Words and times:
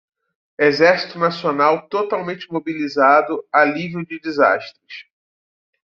Exército 0.57 1.19
nacional 1.19 1.87
totalmente 1.87 2.51
mobilizado 2.51 3.45
alívio 3.53 4.03
de 4.03 4.19
desastres 4.19 5.05